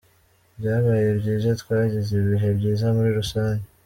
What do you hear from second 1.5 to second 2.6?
twagize ibihe